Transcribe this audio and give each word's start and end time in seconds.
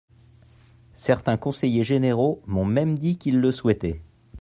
Certains 0.95 1.37
conseillers 1.37 1.83
généraux 1.83 2.41
m’ont 2.47 2.65
même 2.65 2.97
dit 2.97 3.19
qu’ils 3.19 3.39
le 3.39 3.51
souhaitaient. 3.51 4.01